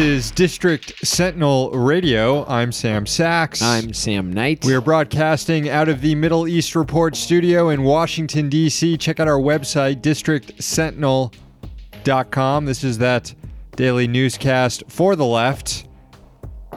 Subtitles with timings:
[0.00, 2.46] This is District Sentinel Radio.
[2.46, 3.60] I'm Sam Sachs.
[3.60, 4.64] I'm Sam Knight.
[4.64, 8.96] We are broadcasting out of the Middle East Report studio in Washington, D.C.
[8.96, 12.64] Check out our website, districtsentinel.com.
[12.64, 13.34] This is that
[13.76, 15.86] daily newscast for the left,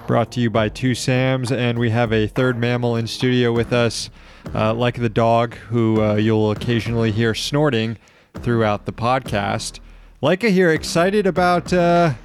[0.05, 1.49] brought to you by Two Sams.
[1.49, 4.09] And we have a third mammal in studio with us,
[4.53, 7.97] uh, like the dog, who uh, you'll occasionally hear snorting
[8.33, 9.79] throughout the podcast.
[10.21, 11.71] Leica here, excited about.
[11.71, 12.15] Uh,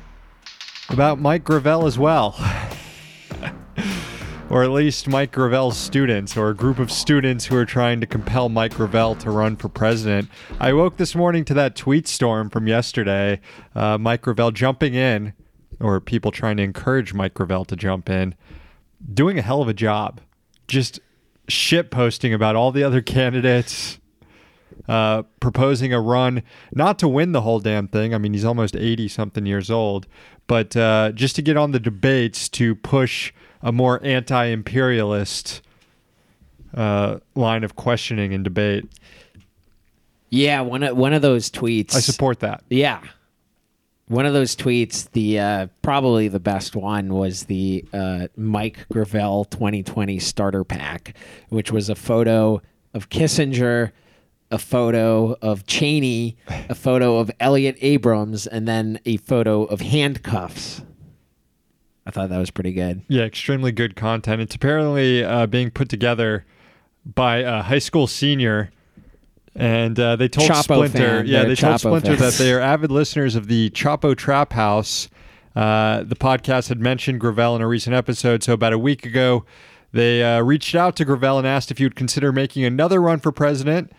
[0.90, 2.34] about Mike Gravel as well.
[4.50, 8.06] or at least Mike Gravel's students, or a group of students who are trying to
[8.06, 10.30] compel Mike Gravel to run for president.
[10.58, 13.40] I woke this morning to that tweet storm from yesterday.
[13.74, 15.34] Uh, Mike Gravel jumping in,
[15.80, 18.34] or people trying to encourage Mike Gravel to jump in,
[19.12, 20.20] doing a hell of a job.
[20.66, 21.00] Just
[21.48, 23.98] shit posting about all the other candidates.
[24.86, 28.14] Uh, proposing a run, not to win the whole damn thing.
[28.14, 30.06] I mean, he's almost 80 something years old,
[30.46, 35.62] but uh, just to get on the debates to push a more anti imperialist
[36.74, 38.86] uh, line of questioning and debate.
[40.30, 41.94] Yeah, one of one of those tweets.
[41.94, 42.62] I support that.
[42.68, 43.02] Yeah,
[44.08, 45.10] one of those tweets.
[45.12, 51.16] The uh, probably the best one was the uh, Mike Gravel 2020 starter pack,
[51.48, 52.60] which was a photo
[52.94, 53.92] of Kissinger,
[54.50, 56.36] a photo of Cheney,
[56.68, 60.82] a photo of Elliott Abrams, and then a photo of handcuffs.
[62.06, 63.02] I thought that was pretty good.
[63.08, 64.40] Yeah, extremely good content.
[64.40, 66.46] It's apparently uh, being put together
[67.04, 68.70] by a high school senior.
[69.54, 71.26] And uh, they told Chapo Splinter, fan.
[71.26, 72.38] yeah, They're they told Chapo Splinter fans.
[72.38, 75.08] that they are avid listeners of the Chapo Trap House.
[75.56, 79.44] Uh, the podcast had mentioned Gravel in a recent episode, so about a week ago,
[79.92, 83.18] they uh, reached out to Gravel and asked if he would consider making another run
[83.18, 83.90] for president.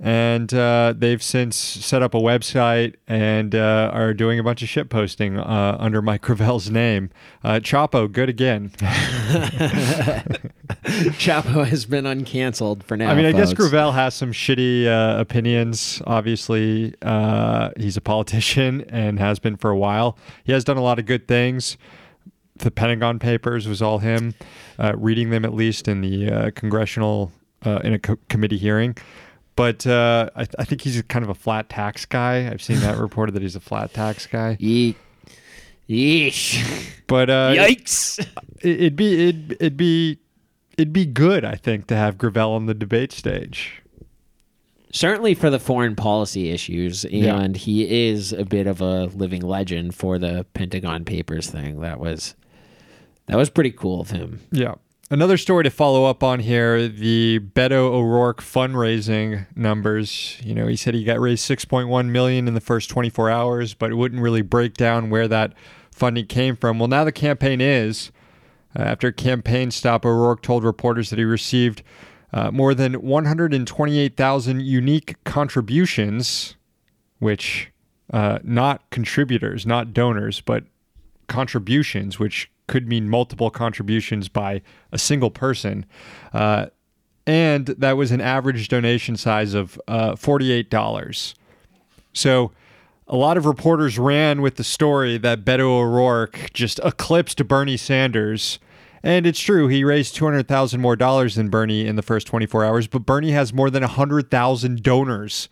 [0.00, 4.68] And uh, they've since set up a website and uh, are doing a bunch of
[4.68, 7.10] shit posting uh, under Mike Gravel's name.
[7.44, 8.70] Uh, Chapo, good again.
[11.16, 13.10] Chapo has been uncanceled for now.
[13.10, 13.52] I mean, I guess.
[13.54, 16.02] Gravel has some shitty uh, opinions.
[16.06, 20.18] Obviously, uh, he's a politician and has been for a while.
[20.42, 21.76] He has done a lot of good things.
[22.56, 24.34] The Pentagon Papers was all him,
[24.78, 27.32] uh, reading them at least in the uh, congressional
[27.64, 28.96] uh, in a co- committee hearing.
[29.56, 32.48] But uh, I, I think he's kind of a flat tax guy.
[32.50, 34.56] I've seen that reported that he's a flat tax guy.
[34.58, 34.96] Ye-
[35.88, 36.90] Yeesh.
[37.06, 38.18] But uh, Yikes.
[38.18, 38.28] it-
[38.80, 40.18] it'd be it'd, it'd be
[40.76, 43.80] it'd be good, I think, to have Gravel on the debate stage.
[44.92, 47.36] Certainly for the foreign policy issues, Yeah.
[47.40, 51.80] and he is a bit of a living legend for the Pentagon Papers thing.
[51.80, 52.34] That was
[53.26, 54.40] that was pretty cool of him.
[54.52, 54.74] Yeah.
[55.14, 60.36] Another story to follow up on here the Beto O'Rourke fundraising numbers.
[60.42, 63.92] You know, he said he got raised 6.1 million in the first 24 hours, but
[63.92, 65.52] it wouldn't really break down where that
[65.92, 66.80] funding came from.
[66.80, 68.10] Well, now the campaign is.
[68.76, 71.84] Uh, after campaign stop, O'Rourke told reporters that he received
[72.32, 76.56] uh, more than 128,000 unique contributions,
[77.20, 77.70] which
[78.12, 80.64] uh, not contributors, not donors, but
[81.28, 85.84] contributions, which could mean multiple contributions by a single person.
[86.32, 86.66] Uh,
[87.26, 91.34] and that was an average donation size of uh, $48.
[92.12, 92.52] So
[93.06, 98.58] a lot of reporters ran with the story that Beto O'Rourke just eclipsed Bernie Sanders.
[99.02, 102.86] And it's true, he raised 200,000 more dollars than Bernie in the first 24 hours,
[102.86, 105.48] but Bernie has more than 100,000 donors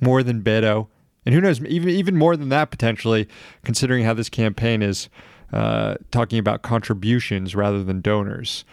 [0.00, 0.88] more than Beto,
[1.26, 3.28] and who knows, even even more than that potentially,
[3.64, 5.08] considering how this campaign is
[5.52, 8.64] uh, talking about contributions rather than donors.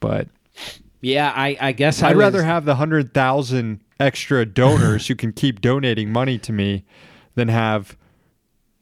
[0.00, 0.28] But
[1.00, 5.14] Yeah, I, I guess I I'd was- rather have the hundred thousand extra donors who
[5.14, 6.84] can keep donating money to me
[7.34, 7.96] than have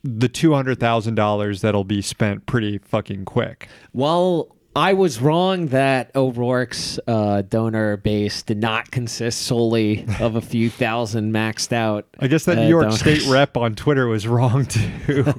[0.03, 3.69] the two hundred thousand dollars that'll be spent pretty fucking quick.
[3.93, 10.41] Well, I was wrong that O'Rourke's uh, donor base did not consist solely of a
[10.41, 12.07] few thousand maxed out.
[12.21, 13.01] I guess that uh, New York donors.
[13.01, 15.25] State rep on Twitter was wrong too.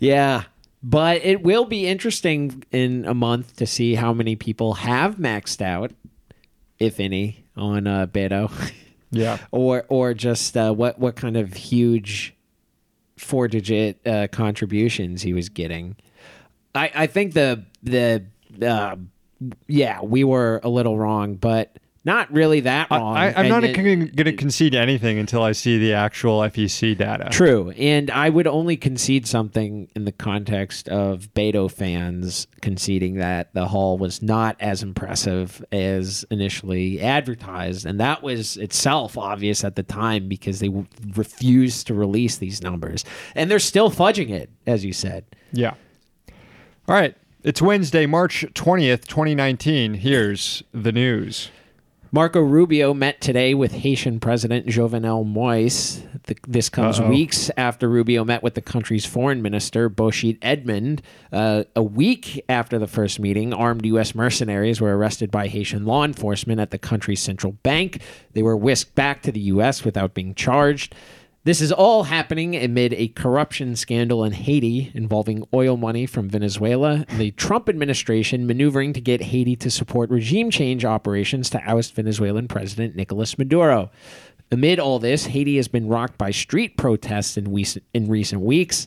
[0.00, 0.44] Yeah.
[0.82, 5.62] But it will be interesting in a month to see how many people have maxed
[5.62, 5.92] out,
[6.78, 8.50] if any, on uh, Beto,
[9.12, 9.38] yeah.
[9.52, 12.34] or or just uh, what what kind of huge
[13.16, 15.94] four digit uh, contributions he was getting.
[16.74, 18.24] I I think the the
[18.60, 18.96] uh,
[19.68, 23.16] yeah we were a little wrong, but not really that wrong.
[23.16, 27.28] I, I'm And not going to concede anything until I see the actual FEC data.
[27.30, 27.70] True.
[27.70, 33.68] And I would only concede something in the context of Beto fans conceding that the
[33.68, 37.86] haul was not as impressive as initially advertised.
[37.86, 42.62] And that was itself obvious at the time because they w- refused to release these
[42.62, 43.04] numbers.
[43.36, 45.24] And they're still fudging it, as you said.
[45.52, 45.74] Yeah.
[46.88, 47.16] All right.
[47.44, 49.94] It's Wednesday, March 20th, 2019.
[49.94, 51.50] Here's the news.
[52.14, 56.02] Marco Rubio met today with Haitian President Jovenel Moise.
[56.24, 57.08] The, this comes Uh-oh.
[57.08, 61.00] weeks after Rubio met with the country's foreign minister, Bocchit Edmond.
[61.32, 64.14] Uh, a week after the first meeting, armed U.S.
[64.14, 68.02] mercenaries were arrested by Haitian law enforcement at the country's central bank.
[68.34, 69.82] They were whisked back to the U.S.
[69.82, 70.94] without being charged.
[71.44, 77.04] This is all happening amid a corruption scandal in Haiti involving oil money from Venezuela,
[77.18, 82.46] the Trump administration maneuvering to get Haiti to support regime change operations to oust Venezuelan
[82.46, 83.90] President Nicolas Maduro.
[84.52, 88.86] Amid all this, Haiti has been rocked by street protests in, we- in recent weeks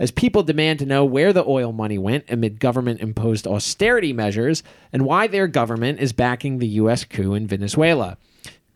[0.00, 4.64] as people demand to know where the oil money went amid government imposed austerity measures
[4.92, 7.04] and why their government is backing the U.S.
[7.04, 8.16] coup in Venezuela.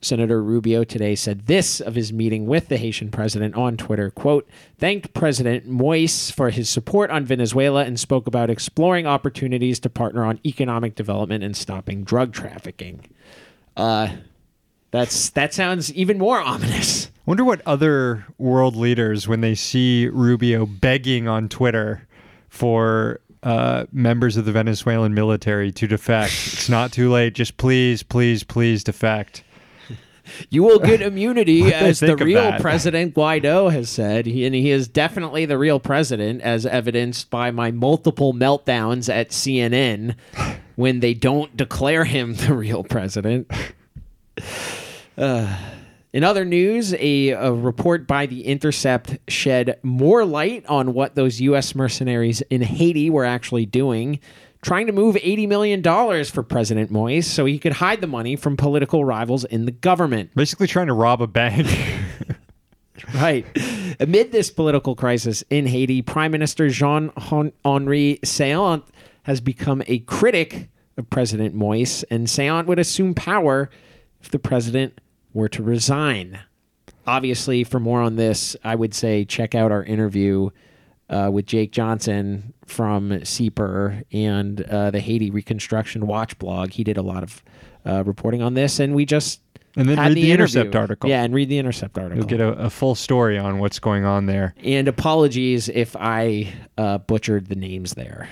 [0.03, 4.49] Senator Rubio today said this of his meeting with the Haitian president on Twitter, quote,
[4.79, 10.25] thanked President Moise for his support on Venezuela and spoke about exploring opportunities to partner
[10.25, 13.09] on economic development and stopping drug trafficking.
[13.77, 14.09] Uh,
[14.91, 17.07] that's that sounds even more ominous.
[17.07, 22.07] I wonder what other world leaders, when they see Rubio begging on Twitter
[22.49, 27.35] for uh, members of the Venezuelan military to defect, it's not too late.
[27.35, 29.43] Just please, please, please defect.
[30.51, 32.61] You will get immunity, as the real that?
[32.61, 37.51] President Guaido has said, he, and he is definitely the real president, as evidenced by
[37.51, 40.17] my multiple meltdowns at CNN
[40.77, 43.51] when they don't declare him the real president.
[45.17, 45.57] Uh,
[46.13, 51.41] in other news, a, a report by The Intercept shed more light on what those
[51.43, 51.75] U.S.
[51.75, 54.21] mercenaries in Haiti were actually doing,
[54.67, 58.57] trying to move $80 million for President Moise so he could hide the money from
[58.57, 60.35] political rivals in the government.
[60.35, 61.67] Basically, trying to rob a bank.
[63.15, 63.47] Right.
[64.01, 67.11] Amid this political crisis in Haiti, Prime Minister Jean
[67.65, 68.83] Henri Céant
[69.25, 73.71] has become a critic of President Moise, and Céant would assume power
[74.23, 74.99] if the president
[75.35, 76.41] were to resign.
[77.07, 80.51] Obviously, for more on this, I would say check out our interview
[81.09, 86.71] uh, with Jake Johnson from CEPR and uh, the Haiti Reconstruction Watch blog.
[86.73, 87.43] He did a lot of
[87.85, 89.41] uh, reporting on this, and we just
[89.77, 90.61] And then read the interview.
[90.61, 91.09] Intercept article.
[91.09, 92.19] Yeah, and read the Intercept article.
[92.19, 94.55] You'll get a, a full story on what's going on there.
[94.65, 98.29] And apologies if I uh, butchered the names there.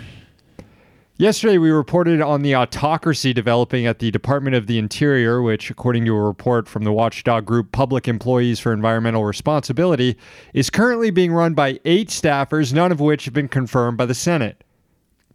[1.17, 6.05] Yesterday, we reported on the autocracy developing at the Department of the Interior, which, according
[6.07, 10.17] to a report from the watchdog group Public Employees for Environmental Responsibility,
[10.55, 14.15] is currently being run by eight staffers, none of which have been confirmed by the
[14.15, 14.65] Senate.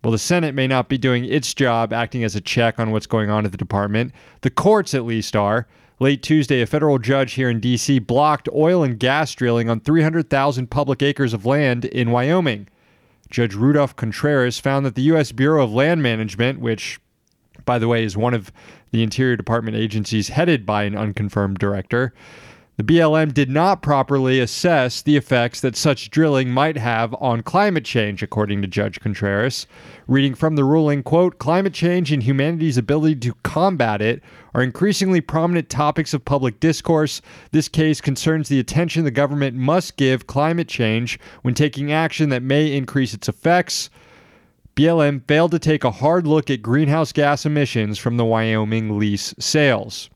[0.04, 3.08] Well, the Senate may not be doing its job acting as a check on what's
[3.08, 4.12] going on at the department.
[4.42, 5.66] The courts, at least, are.
[6.02, 8.00] Late Tuesday, a federal judge here in D.C.
[8.00, 12.68] blocked oil and gas drilling on 300,000 public acres of land in Wyoming.
[13.30, 15.32] Judge Rudolph Contreras found that the U.S.
[15.32, 17.00] Bureau of Land Management, which,
[17.66, 18.52] by the way, is one of
[18.92, 22.14] the Interior Department agencies headed by an unconfirmed director,
[22.80, 27.84] the BLM did not properly assess the effects that such drilling might have on climate
[27.84, 29.68] change, according to Judge Contreras.
[30.08, 35.20] Reading from the ruling, quote, climate change and humanity's ability to combat it are increasingly
[35.20, 37.22] prominent topics of public discourse.
[37.52, 42.44] This case concerns the attention the government must give climate change when taking action that
[42.44, 43.90] may increase its effects.
[44.78, 49.36] BLM failed to take a hard look at greenhouse gas emissions from the Wyoming lease
[49.38, 50.10] sales.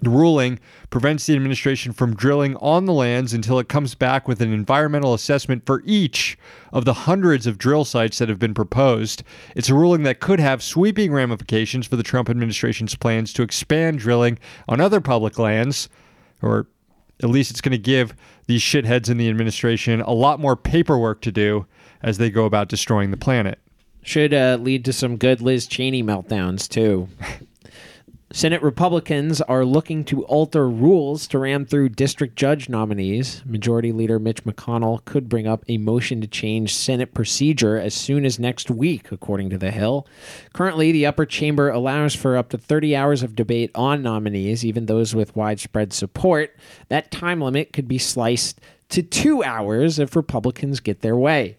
[0.00, 4.40] The ruling prevents the administration from drilling on the lands until it comes back with
[4.40, 6.38] an environmental assessment for each
[6.72, 9.24] of the hundreds of drill sites that have been proposed.
[9.56, 13.98] It's a ruling that could have sweeping ramifications for the Trump administration's plans to expand
[13.98, 14.38] drilling
[14.68, 15.88] on other public lands,
[16.42, 16.68] or
[17.20, 18.14] at least it's going to give
[18.46, 21.66] these shitheads in the administration a lot more paperwork to do
[22.02, 23.58] as they go about destroying the planet.
[24.02, 27.08] Should uh, lead to some good Liz Cheney meltdowns, too.
[28.30, 33.42] Senate Republicans are looking to alter rules to ram through district judge nominees.
[33.46, 38.26] Majority Leader Mitch McConnell could bring up a motion to change Senate procedure as soon
[38.26, 40.06] as next week, according to The Hill.
[40.52, 44.84] Currently, the upper chamber allows for up to 30 hours of debate on nominees, even
[44.84, 46.54] those with widespread support.
[46.88, 51.56] That time limit could be sliced to two hours if Republicans get their way.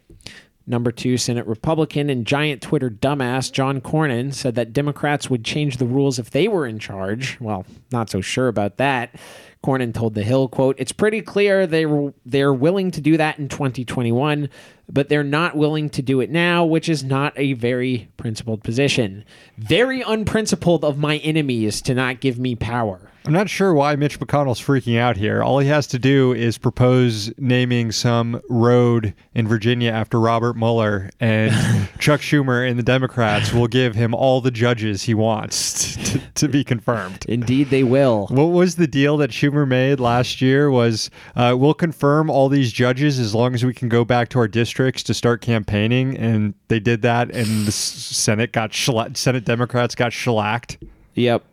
[0.70, 5.78] Number two Senate Republican and giant Twitter dumbass John Cornyn said that Democrats would change
[5.78, 7.40] the rules if they were in charge.
[7.42, 9.16] Well, not so sure about that.
[9.64, 13.50] Cornyn told The Hill, quote, It's pretty clear they're, they're willing to do that in
[13.50, 14.48] 2021,
[14.88, 19.26] but they're not willing to do it now, which is not a very principled position.
[19.58, 23.12] Very unprincipled of my enemies to not give me power.
[23.30, 25.44] I'm not sure why Mitch McConnell's freaking out here.
[25.44, 31.12] All he has to do is propose naming some road in Virginia after Robert Mueller,
[31.20, 31.54] and
[32.00, 36.48] Chuck Schumer and the Democrats will give him all the judges he wants to, to
[36.48, 37.24] be confirmed.
[37.28, 38.26] Indeed, they will.
[38.32, 40.72] What was the deal that Schumer made last year?
[40.72, 44.40] Was uh, we'll confirm all these judges as long as we can go back to
[44.40, 49.46] our districts to start campaigning, and they did that, and the Senate got shella- Senate
[49.46, 50.80] Democrats got shellacked.
[51.14, 51.44] Yep.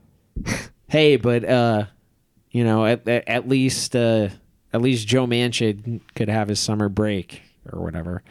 [0.89, 1.87] hey, but uh,
[2.51, 4.29] you know, at, at, least uh,
[4.73, 8.23] at least Joe Manchin could have his summer break or whatever.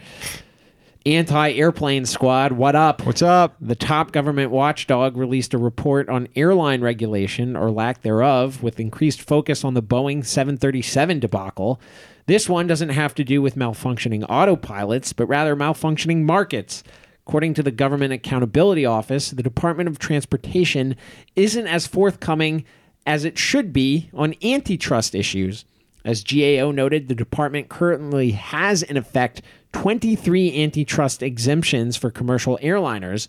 [1.08, 3.06] Anti-airplane squad, what up?
[3.06, 3.56] What's up?
[3.62, 9.22] The top government watchdog released a report on airline regulation or lack thereof with increased
[9.22, 11.80] focus on the Boeing 737 debacle.
[12.26, 16.84] This one doesn't have to do with malfunctioning autopilots, but rather malfunctioning markets.
[17.28, 20.96] According to the Government Accountability Office, the Department of Transportation
[21.36, 22.66] isn't as forthcoming
[23.08, 25.66] as it should be on antitrust issues.
[26.04, 29.42] As GAO noted, the department currently has in effect
[29.74, 33.28] 23 antitrust exemptions for commercial airliners,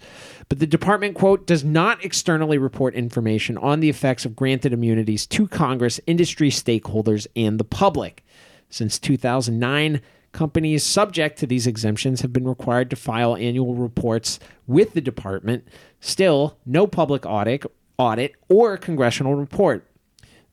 [0.50, 5.26] but the department, quote, does not externally report information on the effects of granted immunities
[5.26, 8.22] to Congress, industry stakeholders, and the public.
[8.68, 14.92] Since 2009, companies subject to these exemptions have been required to file annual reports with
[14.92, 15.66] the department.
[16.00, 17.64] Still, no public audit,
[17.98, 19.90] audit or congressional report.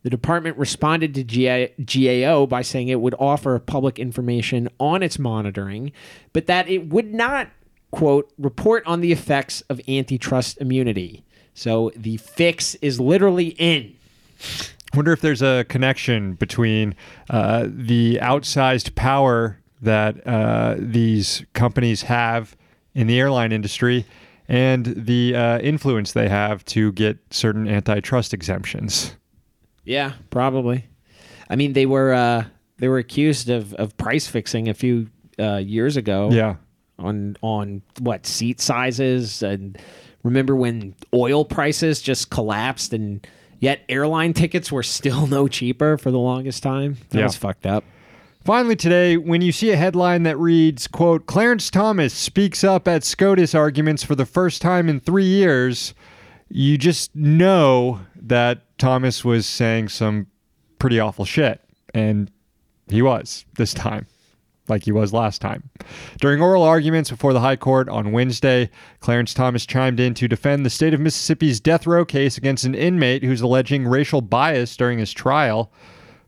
[0.03, 5.93] The department responded to GAO by saying it would offer public information on its monitoring,
[6.33, 7.49] but that it would not,
[7.91, 11.23] quote, report on the effects of antitrust immunity.
[11.53, 13.95] So the fix is literally in.
[14.93, 16.95] I wonder if there's a connection between
[17.29, 22.55] uh, the outsized power that uh, these companies have
[22.93, 24.05] in the airline industry
[24.47, 29.15] and the uh, influence they have to get certain antitrust exemptions.
[29.85, 30.85] Yeah, probably.
[31.49, 32.45] I mean, they were uh,
[32.77, 35.07] they were accused of, of price fixing a few
[35.39, 36.29] uh, years ago.
[36.31, 36.55] Yeah.
[36.99, 39.77] On on what seat sizes and
[40.23, 43.25] remember when oil prices just collapsed and
[43.59, 46.97] yet airline tickets were still no cheaper for the longest time.
[47.09, 47.23] That Yeah.
[47.25, 47.83] was fucked up.
[48.43, 53.05] Finally, today, when you see a headline that reads, quote, Clarence Thomas speaks up at
[53.05, 55.93] SCOTUS arguments for the first time in three years,
[56.49, 60.27] you just know that Thomas was saying some
[60.77, 61.61] pretty awful shit.
[61.93, 62.29] And
[62.89, 64.07] he was this time,
[64.67, 65.69] like he was last time.
[66.19, 68.69] During oral arguments before the High Court on Wednesday,
[68.99, 72.75] Clarence Thomas chimed in to defend the state of Mississippi's death row case against an
[72.75, 75.71] inmate who's alleging racial bias during his trial.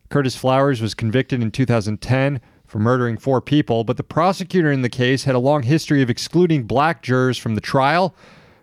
[0.09, 4.89] Curtis Flowers was convicted in 2010 for murdering four people, but the prosecutor in the
[4.89, 8.15] case had a long history of excluding black jurors from the trial.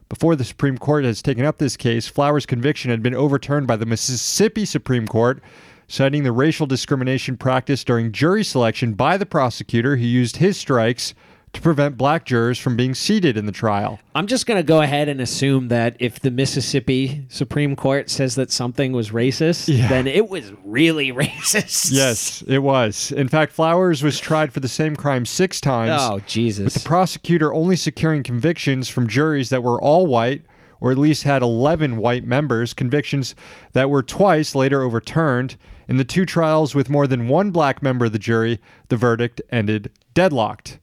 [0.09, 3.77] Before the Supreme Court has taken up this case, Flowers' conviction had been overturned by
[3.77, 5.43] the Mississippi Supreme Court,
[5.89, 11.15] citing the racial discrimination practiced during jury selection by the prosecutor who used his strikes
[11.53, 14.01] to prevent black jurors from being seated in the trial.
[14.15, 18.37] I'm just going to go ahead and assume that if the Mississippi Supreme Court says
[18.37, 19.89] that something was racist, Yeah.
[19.89, 21.93] then it was really racist.
[21.93, 23.13] Yes, it was.
[23.13, 26.01] In fact, Flowers was tried for the same crime six times.
[26.03, 26.65] Oh, Jesus.
[26.75, 30.43] With the prosecutor only securing convictions from juries that were all white
[30.81, 33.35] or at least had 11 white members, convictions
[33.73, 35.57] that were twice later overturned.
[35.87, 39.41] In the two trials with more than one black member of the jury, the verdict
[39.51, 40.79] ended deadlocked.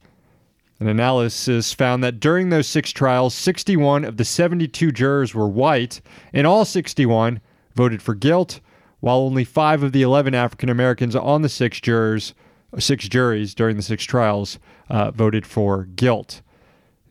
[0.80, 6.00] An analysis found that during those six trials, 61 of the 72 jurors were white,
[6.32, 7.40] and all 61
[7.74, 8.60] voted for guilt,
[9.00, 12.32] while only five of the 11 African Americans on the six jurors,
[12.78, 14.58] six juries during the six trials,
[14.88, 16.40] uh, voted for guilt.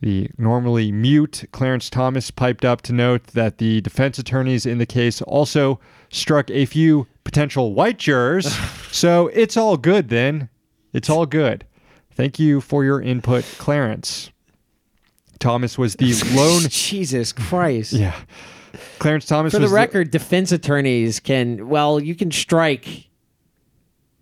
[0.00, 4.86] The normally mute Clarence Thomas piped up to note that the defense attorneys in the
[4.86, 5.78] case also
[6.10, 8.52] struck a few potential white jurors.
[8.90, 10.48] so it's all good then.
[10.92, 11.66] It's all good.
[12.20, 14.30] Thank you for your input, Clarence.
[15.38, 16.64] Thomas was the lone.
[16.68, 17.94] Jesus Christ.
[17.94, 18.14] yeah.
[18.98, 23.08] Clarence Thomas For the record, defense attorneys can well, you can strike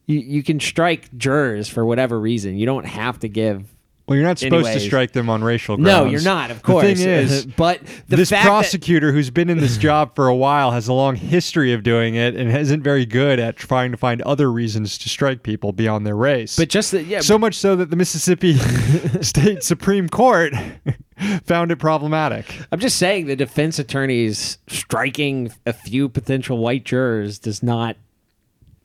[0.06, 2.56] you, you can strike jurors for whatever reason.
[2.56, 3.64] You don't have to give
[4.08, 5.86] Well, you're not supposed to strike them on racial grounds.
[6.06, 6.86] No, you're not, of course.
[6.86, 10.28] The thing is, but the this fact that- prosecutor who's been in this job for
[10.28, 13.90] a while has a long history of doing it and isn't very good at trying
[13.90, 16.56] to find other reasons to strike people beyond their race.
[16.56, 18.54] but just yeah, so much so that the Mississippi
[19.20, 20.54] State Supreme Court
[21.44, 22.46] found it problematic.
[22.72, 27.96] I'm just saying the defense attorneys striking a few potential white jurors does not,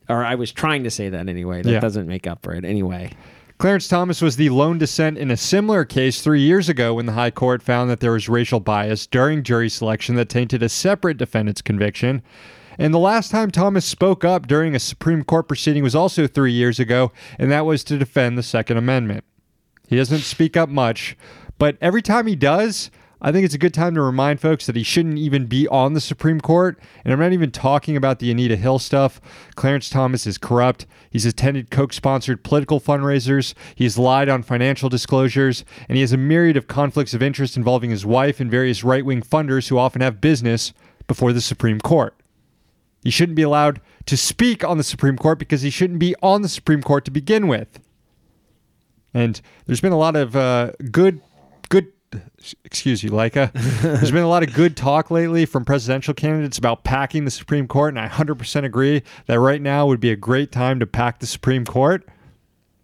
[0.10, 1.62] or I was trying to say that anyway.
[1.62, 1.80] That Yeah.
[1.80, 3.12] doesn't make up for it anyway.
[3.57, 7.13] Clarence Thomas was the lone dissent in a similar case three years ago when the
[7.13, 11.17] High Court found that there was racial bias during jury selection that tainted a separate
[11.17, 12.22] defendant's conviction.
[12.77, 16.51] And the last time Thomas spoke up during a Supreme Court proceeding was also three
[16.51, 19.24] years ago, and that was to defend the Second Amendment.
[19.88, 21.15] He doesn't speak up much,
[21.57, 22.89] but every time he does,
[23.25, 25.94] I think it's a good time to remind folks that he shouldn't even be on
[25.94, 26.77] the Supreme Court.
[27.06, 29.22] And I'm not even talking about the Anita Hill stuff.
[29.56, 30.86] Clarence Thomas is corrupt.
[31.10, 33.53] He's attended Koch sponsored political fundraisers.
[33.75, 35.63] He's lied on financial disclosures.
[35.88, 39.06] And he has a myriad of conflicts of interest involving his wife and various right
[39.06, 40.74] wing funders who often have business
[41.08, 42.13] before the Supreme Court.
[43.03, 46.42] He shouldn't be allowed to speak on the Supreme Court because he shouldn't be on
[46.42, 47.80] the Supreme Court to begin with.
[49.13, 51.22] And there's been a lot of uh, good, good,
[52.63, 53.51] excuse you, Leica.
[53.82, 57.67] there's been a lot of good talk lately from presidential candidates about packing the Supreme
[57.67, 61.20] Court, and I 100% agree that right now would be a great time to pack
[61.20, 62.08] the Supreme Court.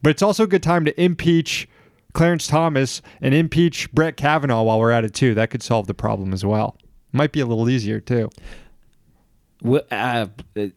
[0.02, 1.68] But it's also a good time to impeach
[2.14, 5.34] Clarence Thomas and impeach Brett Kavanaugh while we're at it too.
[5.36, 6.78] That could solve the problem as well.
[7.12, 8.30] Might be a little easier too.
[9.66, 10.28] Uh,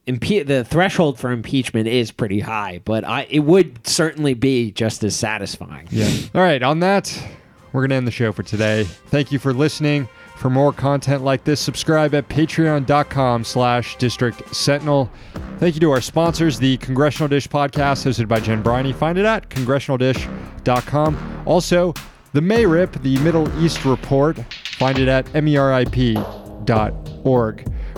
[0.08, 5.04] impe- the threshold for impeachment is pretty high, but I it would certainly be just
[5.04, 5.86] as satisfying.
[5.92, 6.10] Yeah.
[6.34, 6.62] All right.
[6.64, 7.16] On that,
[7.72, 8.84] we're going to end the show for today.
[8.84, 10.08] Thank you for listening.
[10.36, 15.10] For more content like this, subscribe at patreon.com slash district sentinel.
[15.58, 18.92] Thank you to our sponsors, the Congressional Dish podcast hosted by Jen Briney.
[18.92, 21.42] Find it at congressionaldish.com.
[21.46, 21.94] Also,
[22.32, 24.36] the MERIP, the Middle East Report.
[24.78, 25.86] Find it at merip.org.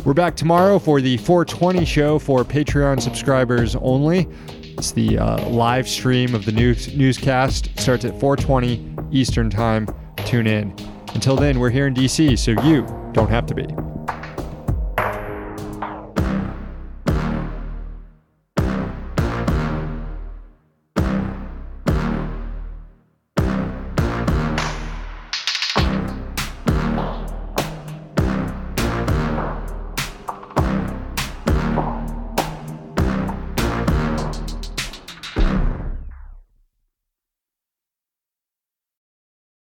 [0.04, 4.28] We're back tomorrow for the 420 show for Patreon subscribers only.
[4.76, 7.68] It's the uh, live stream of the news newscast.
[7.68, 9.88] It starts at 4:20 Eastern Time.
[10.16, 10.74] Tune in.
[11.14, 13.66] Until then, we're here in DC, so you don't have to be.